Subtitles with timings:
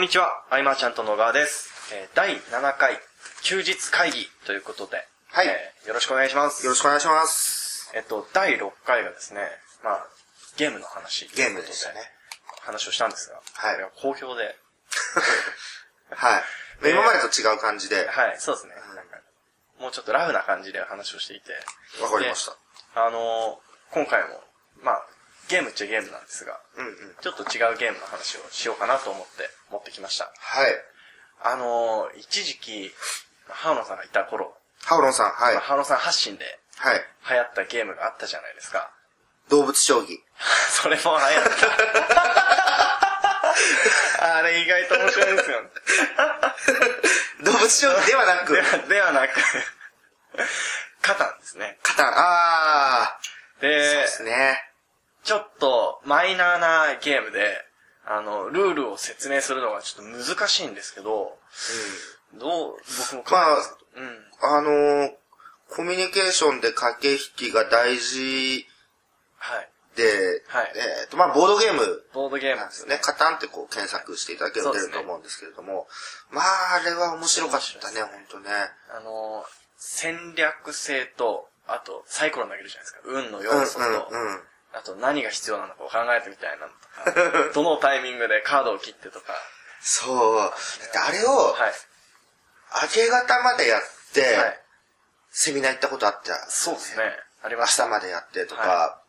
[0.00, 1.68] こんにちは、アイマーちゃんと野川です。
[1.92, 2.96] えー第7回
[3.42, 4.96] 休日会議ということで、
[5.28, 6.64] はいえーよろしくお願いします。
[6.64, 7.92] よろしくお願いします。
[7.94, 9.42] えっと、第6回がですね、
[9.84, 10.06] まあ、
[10.56, 11.28] ゲームの話。
[11.36, 12.00] ゲームでしたね。
[12.62, 14.56] 話をしたんですが、はいこれは好評で、
[16.16, 16.44] はい。
[16.80, 18.74] えー今までと違う感じで、はい、そうですね。
[18.96, 19.20] なんか
[19.80, 21.52] もうちょっとラフな感じで話をしていて、
[22.00, 23.04] わかりました。
[23.04, 24.42] あのー今回も、
[24.80, 25.06] まあ、
[25.48, 27.16] ゲームっちゃゲームなんですが、うんうん。
[27.20, 30.32] ちょっと違うゲームの話をしようかなと思って持ってきました。
[30.38, 30.72] はい。
[31.42, 32.92] あのー一時期、
[33.48, 35.62] ハーノさんがいた頃、ハオロンさん、はいまあ。
[35.62, 37.04] ハーノさん発信ではい。
[37.30, 38.90] 流行ったゲームがあったじゃないですか。
[39.48, 40.18] 動物将棋。
[40.70, 41.44] それも流行っ
[44.20, 44.36] た。
[44.38, 45.68] あれ意外と面白いですよね。
[47.44, 49.34] 動物将棋ではなくで、はではなく、
[51.02, 51.78] カタンですね。
[51.82, 54.66] カタン、あー、そうでですね。
[55.24, 57.66] ちょっとマイナーなゲームで、
[58.10, 61.38] あの、ルールを説明するのがちょっと難しいんですけど、
[62.34, 62.76] どう、
[63.12, 64.18] 僕もまあうん。
[64.40, 65.12] あのー、
[65.68, 68.66] コミュニケーションで駆け引きが大事
[69.38, 69.68] はい。
[69.94, 72.98] で、はいえっ、と、まあ、ボードゲームボードゲームですよね。
[73.00, 75.86] カタンってこう検索していただけると出ると思うんですけれども、
[76.32, 78.50] まあ、あれは面白かったね、本当ね。
[78.90, 79.44] あの、
[79.76, 83.00] 戦略性と、あと、サイコロ投げるじゃないですか。
[83.04, 84.40] 運のうん、要素と、うん、うん。
[84.72, 89.34] あと何が必要なのかを考えてみたいなのとか、 どのタイミングでカードを切ってとか、
[89.80, 90.36] そう。
[90.38, 90.46] だ
[90.86, 91.72] ってあれを、はい。
[92.82, 93.82] 明け方までやっ
[94.12, 94.60] て、はい。
[95.32, 96.34] セミナー行ったことあった。
[96.50, 97.18] そうですね。
[97.42, 97.84] あり明ました。
[97.84, 99.00] 日までやってとか、は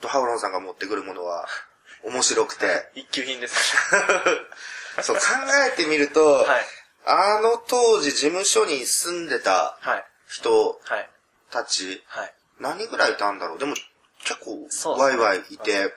[0.00, 1.48] とハウロンさんが持ってくるものは
[2.04, 3.76] 面白くて、一級品です。
[5.02, 5.22] そう考
[5.66, 6.66] えてみると、はい。
[7.06, 10.04] あの当時事務所に住んでたはい。
[10.28, 11.10] 人はい。
[11.50, 12.34] たち、はい。
[12.58, 13.74] 何人ぐらいいたんだろうでも
[14.36, 15.92] 結構ワイワイいて、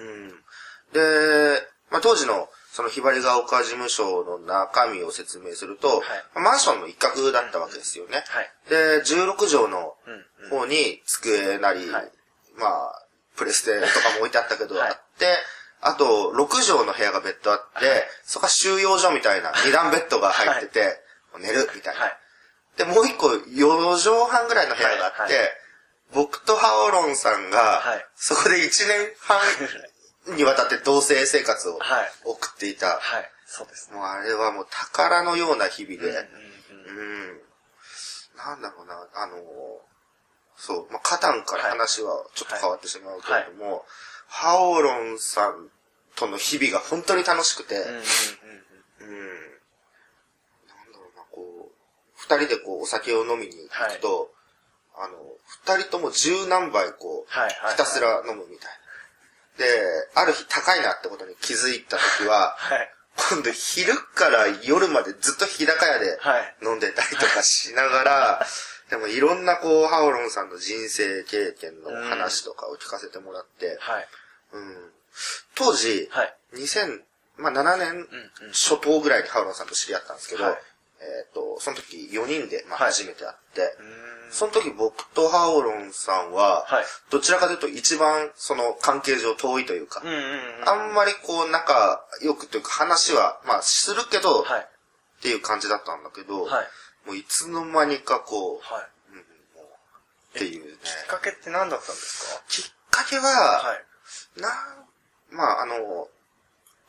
[0.00, 0.28] うん。
[0.92, 6.00] で、まあ、当時のそのひばりが丘事務所の中身を説明すると、はい
[6.40, 8.22] マンションの一角だったわけですよね。
[8.28, 8.50] はい。
[8.70, 9.94] で、16畳の。
[10.50, 12.12] 方に机なり、はい
[12.56, 15.26] まあ、プレステとかも置いてあったけど、はいあって、
[15.80, 21.02] あと、6畳の部屋が別途あって、そこは収容所みたいな 二段ベッドが入ってて、
[21.38, 22.02] 寝るみたいな。
[22.02, 22.18] はい。
[22.76, 25.48] で、もう一個、4畳半ぐらいの部屋があって、はいはい
[26.12, 29.40] 僕とハオロンさんが、はいそこで1年半
[30.36, 32.98] にわたって同棲生活をはい送っていた。
[32.98, 33.32] はい。
[33.46, 33.96] そうですね。
[33.96, 37.02] もうあれはもう宝のような日々で、うんうんう
[37.32, 37.42] ん。
[38.36, 39.36] なんだろうな、あの、
[40.56, 43.86] そう、まあ、カタンから話はちょっと変わってしまうけれども、
[44.26, 45.70] ハオロンさん
[46.16, 47.88] との日々が本当に楽しくて、うん。
[47.88, 48.02] うんうん
[49.00, 49.60] うんうん。
[50.68, 51.72] なんだろうな、こう、
[52.16, 54.34] 二人でこう、お酒を飲みに行くと、
[55.00, 55.16] あの、
[55.64, 58.70] 二人とも十何杯こう、はいはいひたすら飲むみたい
[59.58, 59.64] な。
[59.64, 59.66] で、
[60.14, 62.90] ある日高いなってことに気づいた時は、はい。
[63.30, 66.56] 今度昼から夜までずっと日高屋ではい。
[66.62, 68.46] 飲んでたりとかしながら、
[68.90, 74.08] でもいろんなこう、ハオロンさんの人生経験の話とかを聞かせてもらって、はい。
[74.52, 74.92] うん
[75.54, 76.34] 当時、はい。
[76.54, 78.08] 2007年。
[78.52, 80.58] 初頭ぐらいにハオロンさんと知り合ったんですけど、はい
[81.00, 86.84] えっ、と、その時4人で、まあ、はい初めて会って、うーんその時僕とハオロンさんは、はい。
[87.10, 90.68] どちらかというと一番その関係上遠いというか、うんうんうん。
[90.68, 94.60] あんまりこう仲良くというか話は、まあするけど、はい。
[94.60, 96.66] っていう感じだったんだけど、はい。
[97.06, 98.84] もういつの間にかこう、はい。
[99.14, 99.24] うんっ
[100.34, 100.72] ていうね。
[100.84, 103.74] きっかけって何だったんですきっかけは、かは
[104.36, 104.40] い。
[104.40, 104.48] な、
[105.30, 106.08] まああの、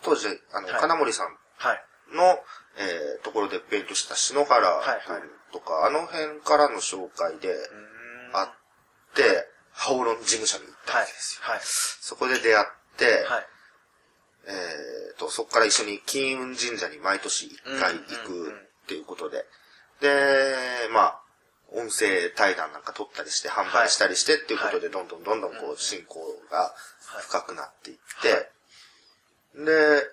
[0.02, 1.84] 当時、あの、はい金森さんはい。
[2.14, 2.40] の、
[2.80, 5.22] えーところで勉強した篠原はいはい。
[5.22, 7.54] 君とか、あの辺からの紹介で
[8.34, 11.52] あって、ハオロン事務所に行ったはいわけですよ。。
[11.52, 11.60] はい。
[11.64, 12.68] そこで出会っ
[12.98, 13.48] て、はい。
[14.48, 19.46] えーと、そこから一緒に金運神社に毎年一回行うんうんうんくっていうことで、
[20.00, 21.22] で、まあ、
[21.72, 26.74] 音声対談なんか撮ったりして、販売したりしてっていうことで、どんどんどんどんこう、進行が
[27.20, 28.50] 深くなっていって、
[29.64, 30.08] で、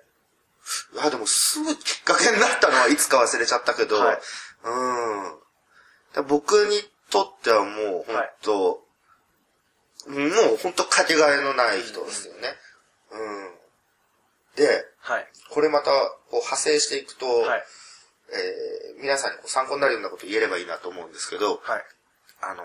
[1.00, 1.95] あ、でもすぐき
[2.88, 4.18] いつか忘れちゃったけど、はい
[4.64, 6.22] うん。
[6.22, 6.80] で僕に
[7.10, 8.52] とってはもう本当、
[10.08, 12.54] もう本当かけがえのない人ですよね。
[13.12, 13.54] うん。
[14.56, 15.26] で、はい。
[15.50, 15.90] これまた
[16.30, 17.64] こう派生していくと、はい。
[18.32, 21.84] えー皆さんにこう参考になるようなこと言えればいいなと思うんですけど、はい。
[22.40, 22.64] あの、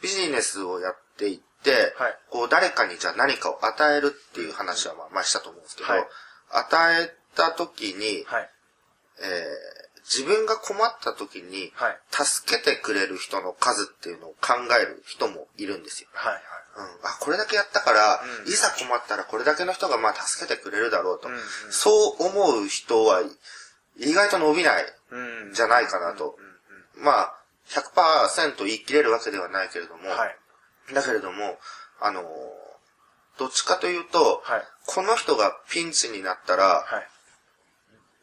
[0.00, 6.06] ビジネスをやっていって、はいこう誰かにじゃあ何かを与えるっていう話はまあ、まあしたと思うんですけど、はい
[6.54, 8.50] 与えた時に、はい。
[9.20, 11.98] えー自分が困った時に、はい。
[12.10, 16.08] 助けてくれる人の数っていうのを考える人もいるんですよ。
[16.12, 16.32] はい。
[16.34, 16.42] はい。
[16.76, 21.28] うん、あ、これだけやったから、うんいざ困ったらこれだけの人がまあ助けてくれるだろうと。
[21.28, 23.22] うんうんそう思う人は
[23.96, 25.52] 意外と伸びないうん。
[25.54, 26.36] じゃないかなと。
[26.96, 27.34] うんまあ、
[27.68, 30.16] 100%言い切れるわけではないけれども、うん。
[30.16, 30.36] はい。
[30.92, 31.60] だけれども、
[32.00, 32.24] あのー
[33.38, 34.62] どっちかというと、はい。
[34.86, 37.08] この人がピンチになったら、はい。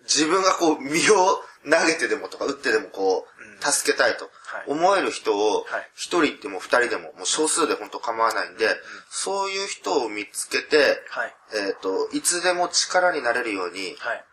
[0.10, 4.64] 自分がこう、身を投げてでもとか、打ってでもこう助けたいとはい。
[4.68, 8.68] 思える人をはい、一人でも二人でも、もう少数で本当構わないんで、
[9.10, 11.36] そういう人を見つけて、はい。
[11.68, 14.26] えっ、と、いつでも力になれるように、はい。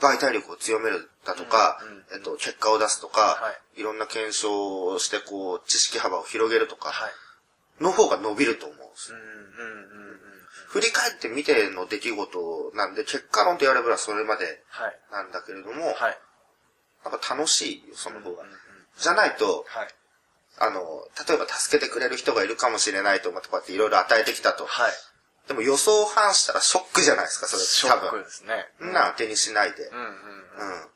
[0.00, 1.80] 媒体力を強めるだとか、
[2.12, 7.12] えっ、と、結果を出すとか、、はいろんな検証をして、こう、知識幅を広げるとか、はい。
[7.80, 9.18] の方が伸びると思うんですよ。
[10.68, 14.98] 振り返ってみての出来事なんで、結果論とやればそれまではい。
[15.12, 16.18] なんだけれども、はい。
[17.04, 18.42] なんか楽しいよ、その方が。
[18.42, 18.58] うんうんうん
[18.96, 19.88] じゃないと、はい。
[20.58, 20.80] あの、
[21.28, 24.66] 例えば助けてくれる人がいるかもしれないと思ってこうやっていろいろ与えてきたと。
[24.66, 24.92] はい。
[25.48, 28.18] でも予想を反したらショックじゃないですか、それショック。
[28.18, 28.68] ですね。
[28.78, 29.82] そんなん当てにしないで。
[29.88, 30.88] うんうん。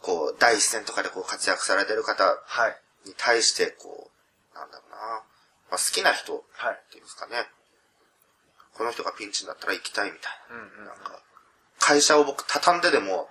[0.00, 3.08] こう、第一線とかでこう活躍されてる方はい。
[3.08, 4.10] に対して、こ
[4.54, 5.22] う、なんだろうな。
[5.72, 6.80] まあ、好きな人っはい。
[6.90, 7.48] ていうんですかね。
[8.74, 10.84] この人がピンチになったら行きたいみたいうんうん。
[10.84, 10.92] な。
[10.92, 11.18] なんか、
[11.80, 13.30] 会社を僕畳んででも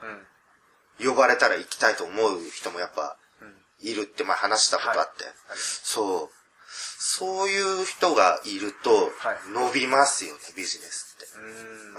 [1.00, 1.08] うん。
[1.08, 3.88] 呼ばれたら行きたいと思う人もやっぱうん。
[3.88, 5.26] いるって前話したことあって。
[5.26, 6.36] はいそう。
[6.74, 11.28] そういう人がいるとはい、伸びますよね、ビジネスって。
[11.38, 11.46] うん。
[11.46, 11.96] うん。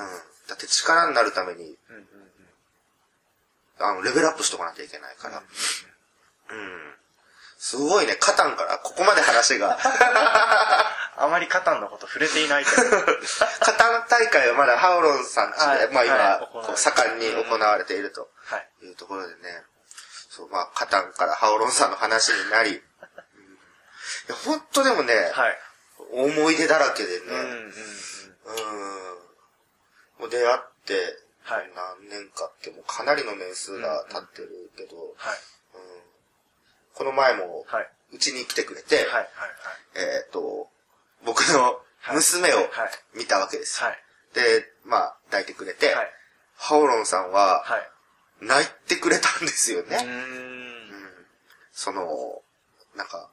[0.49, 3.87] だって力になるために、うんうんうん。
[3.87, 5.39] あの、レベルアップしとかなきゃいけないから。
[5.39, 6.95] うん。
[7.63, 9.79] すごいね、カタンからここまで話が。
[11.17, 12.83] あまりカタンのこと触れていないけど。
[13.63, 18.87] カタン大会はまだハオロンさんちで、はいまあ今、盛んに行われているとはい。
[18.87, 19.63] いうところでね。
[20.29, 22.71] そう、まあ、カタンからハオロンさんの話になり。
[22.71, 22.81] うん、い
[24.27, 25.61] や、本当でもね、はい。
[26.11, 27.27] 思い出だらけでね。
[27.29, 27.73] うんうんうん。
[28.57, 29.19] うん。
[30.19, 35.39] もう出会って、はい何年かってもうかなりの年数が経ってるけど、はい。
[37.03, 37.91] うんこの前も、はい。
[38.13, 39.05] うちに来てくれて、はい。
[39.07, 39.27] はい。
[39.97, 40.69] えっ、と、
[41.25, 41.81] 僕の
[42.15, 42.69] 娘をはい
[43.19, 43.83] 見たわけです。
[44.35, 46.11] で、まあ、抱いてくれて、はい。
[46.57, 48.45] ハオロンさんは、はい。
[48.45, 49.83] 泣いてくれたんですよ。
[49.83, 49.99] ね。
[50.01, 50.73] うんん
[51.73, 52.07] その、
[52.97, 53.31] なんか、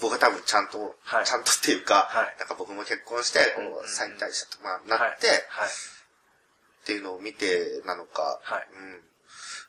[0.00, 5.14] 僕は多分ちゃんと、はいちゃんとっていうか、はいなんか僕も結婚して、こう再退したとかなはい。
[5.16, 5.68] って、はい。
[5.68, 8.66] っていうのを見てなのか、はい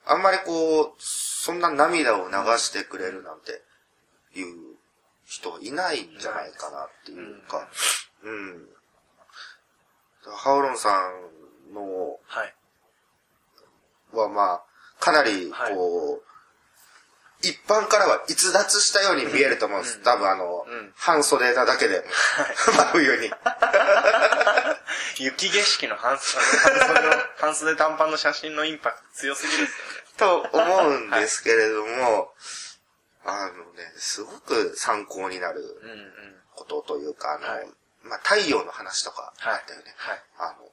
[0.07, 1.01] うん、あんまりこう、
[1.49, 3.63] そんな涙を流してくれるなんて
[4.39, 4.45] いう
[5.25, 7.67] 人はいないんじゃないかなっていうか、
[8.23, 8.67] うん。
[10.31, 10.91] ハオロンさ
[11.71, 12.53] んのはい。
[14.15, 14.63] はまあ、
[14.99, 16.23] かなりこう、
[17.41, 20.03] 一般からは逸脱したように見えると思うんです。
[20.03, 22.03] 多分あの、うん半袖なだけで、
[22.77, 23.31] 真冬に。
[25.17, 26.45] 雪景色の半袖
[27.39, 29.73] 半袖短パンの写真のインパクト強すぎです
[30.19, 32.33] と思うんですけれども、
[33.25, 35.63] あのね、すごく参考になる。
[36.59, 37.67] ことというか、あの、はい
[38.03, 39.93] まあ、太陽の話とかあったよね。
[39.95, 40.21] はい。
[40.37, 40.69] あの、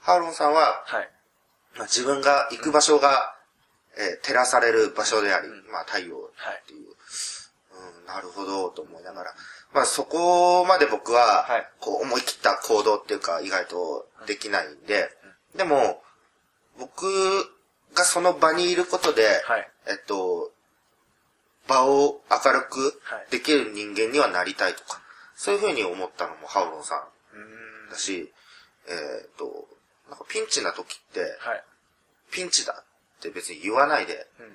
[0.00, 1.10] ハーロンさんは、はい。
[1.76, 3.36] まあ、自分が行く場所が、
[3.96, 6.86] えー照らされる場所であり、うんまあ、太陽はいっていう、
[7.98, 9.34] うん、なるほど、と思いながら、
[9.72, 15.10] まあ、そこまで僕は、はいこう、思い切った行動っていうか、意外とできないんで、
[15.56, 16.02] でも、
[16.78, 17.06] 僕
[17.94, 19.70] がその場にいることで、はい。
[19.88, 20.50] えっと、
[21.66, 25.00] 場を明るくはいできる人間にはなりたいとか、
[25.34, 27.90] そういうふうに思ったのもハオロンさん。
[27.90, 28.32] だし、
[28.88, 29.68] えっと、
[30.08, 31.64] なんかピンチな時って、はい。
[32.30, 32.84] ピンチだっ
[33.20, 34.52] て別に言わないで、うんうん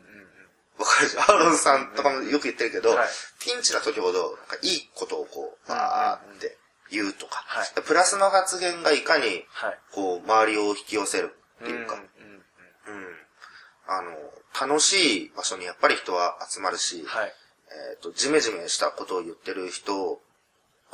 [0.80, 1.24] わかるじゃん？
[1.24, 3.08] ハオロンさんとかもよく言ってるけど、はい
[3.40, 6.58] ピンチな時ほど、なんかいいことをこう、バーって
[6.90, 9.80] 言うとか、はいプラスの発言がいかに、はい。
[9.92, 12.08] こう、周りを引き寄せるっていうか、んんうん。
[13.88, 14.12] あの、
[14.68, 17.34] 楽しい場所にやっぱり人は集まるし、はい。
[17.92, 20.22] えっ、と、ジメジメしたことを言ってる人、こ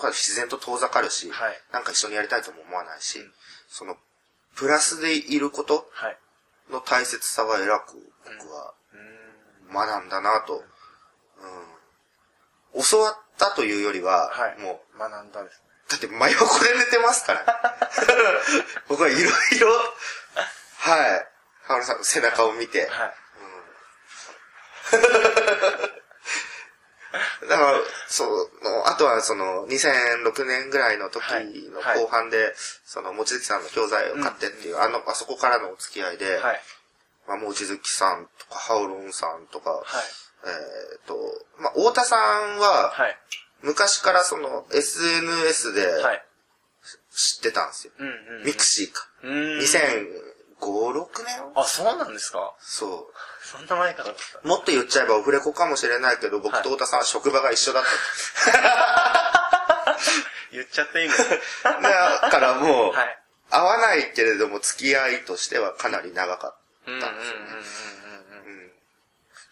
[0.04, 3.32] れは自然と遠ざかるし、はいなんか一緒にやりたいとも思わないし、うん
[3.68, 3.98] その、
[4.56, 6.18] プラスでいることはい。
[6.72, 9.74] の大切さは偉く僕はうーん。
[9.74, 10.64] 学んだなと、
[12.76, 12.84] うん。
[12.84, 14.62] 教わったというよりは、はい。
[14.62, 15.70] もう、学んだですね。
[15.90, 17.80] だって真横で寝てますから。
[18.88, 19.24] 僕はいろい
[19.60, 19.96] ろ、
[20.78, 21.28] はい。
[21.70, 23.14] ハルさんの背中を見て、はい。
[27.48, 28.50] だから、その、
[28.88, 31.22] あとはその、2006年ぐらいの時
[31.72, 36.64] の後半で、その、望月さんの教材を買ってっていう、あの、あそこからのお付き合いで、はい。
[37.28, 39.86] まあ、望月さんとか、ハオロンさんとか、はい。
[40.46, 40.50] え
[40.96, 43.16] っ、と、まあ、太田さんは、はい。
[43.62, 46.26] 昔からその SNS ではい。
[47.12, 47.94] 知ってたんですよ。
[48.00, 48.12] うんう
[48.42, 48.46] ん。
[48.46, 49.10] mixi か。
[49.24, 49.60] うーん。
[50.60, 51.52] 2005、6年？
[51.56, 52.54] あ、そうなんですか？
[52.60, 53.08] そ
[53.44, 54.40] そんな前からだった。
[54.44, 54.48] う。
[54.48, 57.90] もっと言っちゃえばオフレコかもしれないけど、僕と太田さんは職場が一緒だった。
[60.52, 61.24] 言っちゃっていいのだ
[62.32, 63.16] からもう、はい。
[63.52, 66.56] 会わないけれども付き合いとしてはかなり長かっ。
[66.86, 67.46] たんですよね。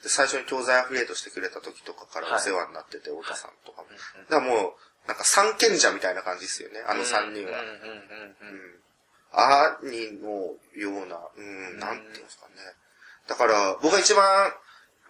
[0.10, 3.88] 最初に教材アフィリエイトしてくれた時とかからお世話になってて、太田さんとかも。
[3.90, 4.74] だからもう、
[5.08, 7.60] なんか三賢者みたいな感じですよね、あの三人は。
[7.60, 8.80] うん
[9.34, 10.12] うんうんうん。
[10.12, 10.30] 兄の
[10.76, 12.54] ような、うん、なんていうんですかね。
[13.28, 14.54] だから、僕が一番、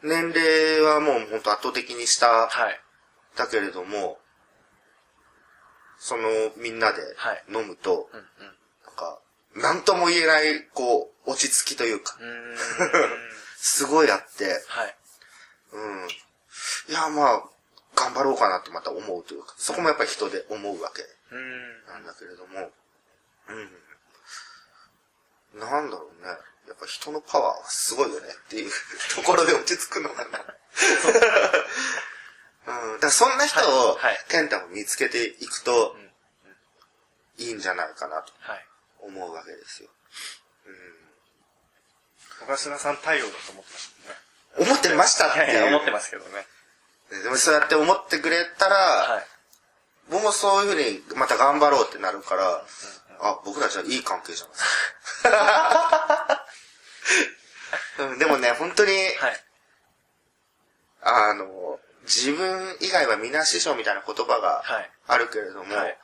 [0.04, 2.80] 年齢はもう本当圧倒的に下はい。
[3.36, 4.20] だけれども、
[6.00, 8.26] そのみんなではい飲むと、うんうん。
[8.86, 9.20] なんか、
[9.56, 12.58] なんとも言えない、こう、落ち着きというか、う。
[13.58, 14.98] すごいあって、はい。
[15.72, 16.08] うん。
[16.90, 17.44] いや、まあ、
[17.96, 21.86] 頑張ろうかなってまた思うというか、そこもやっぱり人で思うわけうーん。
[21.88, 22.72] なんだけれども、
[23.50, 23.87] うん。
[25.54, 26.30] なんだろうね。
[26.68, 28.72] やっぱ人のパワーはすごいよねっていう
[29.16, 30.44] ところで落ち着くのかな。
[32.84, 33.00] うん。
[33.00, 36.12] だからそんな人をはいはい、ケンタも見つけていくとうん、
[37.38, 38.68] いいんじゃないかなとはい。
[39.00, 39.90] 思うわけですよ。
[42.40, 44.68] 僕は菅さん太陽だと思ってましたね。
[44.70, 46.46] 思ってましたっていやいや、思ってますけどね。
[47.12, 49.28] ねでもそうやって思ってくれたら、はい。
[50.10, 52.66] 僕もそういうふうにまた頑張ろうってなるから、
[53.22, 56.46] あ、僕らじゃいい関係じゃないですか。
[58.04, 59.44] うんでもね、本当に、はい。
[61.02, 64.92] あの、自分以外は皆師匠みたいな言葉がはい。
[65.08, 65.98] あるけれども、はい。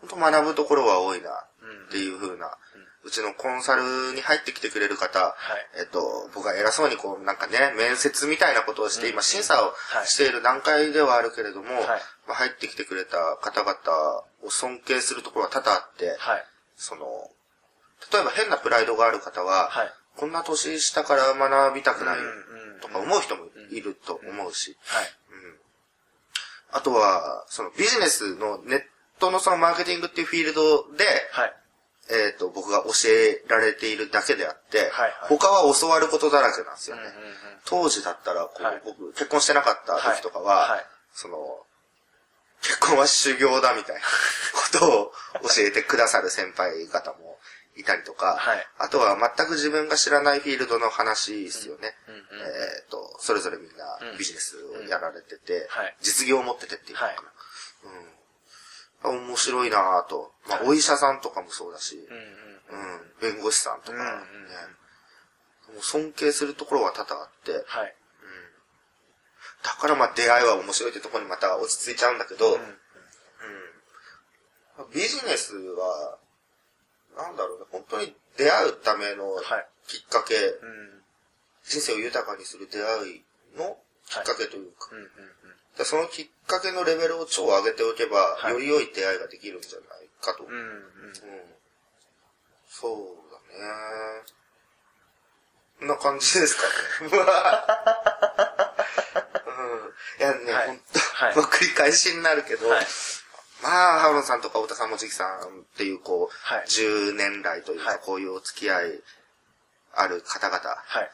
[0.00, 1.30] 本当学ぶところは多いな
[1.62, 2.56] うんっていう風な、
[3.04, 5.68] うちのコンサルに入ってきてくれる方、はい。
[5.80, 10.06] えっと、僕が偉そうにこう、なんかね、面接みたいなことをして、今審査をはい。
[10.06, 11.86] している段階ではあるけれども、はい。
[12.26, 16.44] まあ、入ってきてくれた方々を尊敬するところは多々あって、はい。
[16.76, 17.04] その、
[18.12, 19.92] 例えば変なプライドがある方は、はい。
[20.16, 22.16] こんな年下から学びたくない
[22.80, 25.06] とか思う人もいると思うし、はい。
[26.72, 28.82] あとは、そのビジネスのネッ
[29.20, 31.52] トのそのマーケティングっていうフィールドで、はい。
[32.10, 37.02] えっ、と、僕が教えられているだけであって、はいはい他は教わることだらけなんですよね。
[37.64, 41.63] 当時だったらこう、はい僕、結婚してなかった時とかは、はいはいその、
[42.66, 45.14] 結婚は修行だみたいなことを
[45.54, 47.38] 教えてくださる先輩方も
[47.76, 51.94] いたりとか、はいあとは全く自分が知らないフィールドの話ですよね。
[52.08, 57.12] うんうんえっ、と、それぞれみんなうんビジネスをやられてて、はい実業を持っててっていうのかな。
[57.12, 57.24] はい
[59.04, 59.28] うん。
[59.28, 60.32] 面白いなぁと。
[60.46, 64.78] まあ、お医者さんとかもそうだし、うんうんうん、弁護士さんとか、ねうんうん
[65.74, 67.94] もう尊敬するところは多々あって、はい。
[69.64, 72.78] だからまあ出会いは面白いってところにまた落ち着いちゃうんだけど、うん
[74.92, 76.18] ビジネスは、
[77.16, 79.44] なんだろうね、本当に出会うためのはい
[79.86, 81.02] きっかけ、うん。
[81.64, 83.22] 人生を豊かにする出会い
[83.56, 90.44] のきっかけというか、そのきっかけのレベルを超上げておけば、はいより良い出会いができるんじゃないかと。
[90.44, 91.14] うんうんうん。
[92.68, 92.90] そう
[93.30, 94.24] だね。
[95.78, 96.62] こんな感じですか
[97.04, 97.10] ね。
[100.20, 102.86] うん、いやね、はいほんと、はいまあ繰り返しになるけど、はい
[103.62, 109.00] まあ、ハロンさんとか太田さんもじきさんっていう、こう、はい10年来というか、はいこういうお付き合い
[109.94, 111.10] ある方々はい。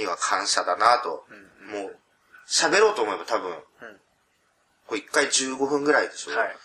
[0.00, 1.24] には感謝だなと。
[1.30, 1.96] うんもう、
[2.48, 3.56] 喋ろうと思えば多分、うん
[4.86, 6.36] これ1回15分ぐらいでしょ。
[6.36, 6.56] はい。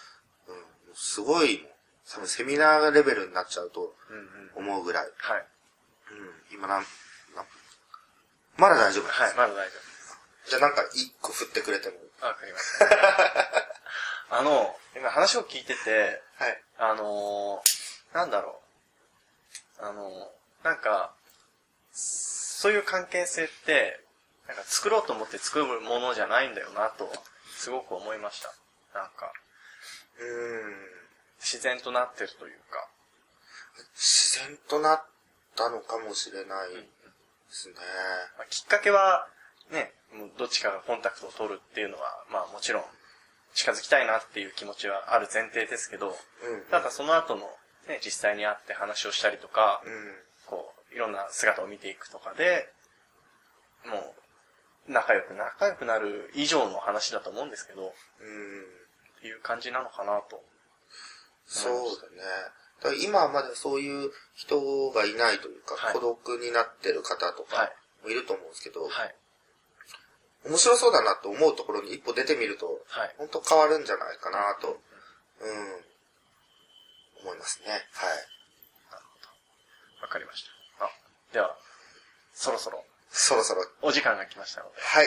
[0.48, 0.56] うん、
[0.96, 1.68] すごい、
[2.10, 4.14] 多分セミナーレベルになっちゃうとう
[4.62, 4.72] んうん。
[4.72, 5.12] 思うぐらい。
[5.18, 5.46] はい。
[6.52, 6.86] うん、今なん、
[8.58, 9.22] まだ大丈夫です。
[9.22, 9.34] はい。
[9.36, 9.74] まだ大丈
[10.50, 10.86] じゃあなんか1
[11.22, 11.96] 個振ってくれても。
[12.20, 12.26] 夫。
[12.26, 13.76] わかりました。
[14.38, 16.64] あの、今話を聞いてて、はい。
[16.78, 18.62] あのー、なんだろ
[19.80, 19.86] う。
[19.86, 21.14] あのー、なんか、
[21.92, 24.04] そういう関係性って、
[24.48, 27.12] なんか作ろうと思って作るものじゃないんだよなと、
[27.56, 28.54] すごく思いました。
[29.00, 29.32] なんか、
[30.18, 31.04] うーん。
[31.40, 32.88] 自然となってるというか。
[33.96, 35.06] 自然となっ
[35.56, 36.88] たのかもしれないで
[37.50, 37.76] すね。
[38.38, 39.28] まあ、きっかけは、
[39.70, 42.84] ね、もうどっちかがコンタクトを取るっていうのは、まあもちろん、
[43.54, 46.62] 近づきたいなっていう気持ちはある前提ですけど、うん。
[46.72, 47.42] ただその後の、
[47.88, 49.92] ね、実際に会って話をしたりとか、うん。
[50.48, 52.70] こう、いろんな姿を見ていくとかで、
[53.86, 54.16] も
[54.88, 59.28] う、仲良く仲良くなる以上の話だと思うんですけど、うん。
[59.28, 60.44] いう感じなのかなと。
[61.46, 62.24] そうだね。
[62.82, 67.72] だから今はまだそういう人がいないというか、はい孤独になってる方とかはい
[68.04, 69.16] もいると思うんですけど、はい。
[70.46, 73.16] 面白そうだなと思うところに一歩出てみると、はい。
[73.18, 74.78] 本当変わるんじゃないかなと、うん、
[77.24, 77.72] 思いますね。
[77.72, 77.82] はい。
[80.02, 80.44] わかりまし
[80.78, 80.86] た。
[80.86, 80.90] あ、
[81.32, 81.56] では、
[82.34, 85.06] そろそろそろそろ、お時間が来ましたので、はい。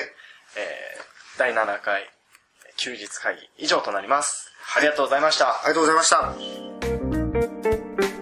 [0.57, 2.09] えー、第7回
[2.77, 4.53] 休日会議以上となります。
[4.77, 5.49] ありがとうございました。
[5.49, 6.35] ありがとうございました。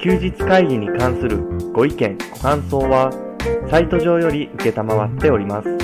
[0.00, 1.38] 休日会議に関する
[1.72, 3.10] ご意見、ご感想は、
[3.70, 5.83] サイト上より受けたまわっております。